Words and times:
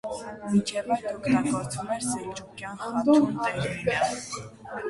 Մինչև 0.53 0.87
այդ 0.95 1.03
օգտագործվում 1.11 1.93
էր 1.97 2.07
սելջուկյան 2.07 2.81
խաթուն 2.87 3.39
տերմինը։ 3.45 4.01